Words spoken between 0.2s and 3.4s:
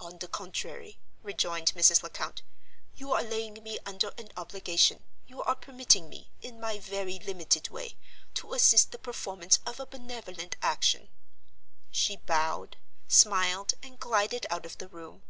contrary," rejoined Mrs. Lecount, "you are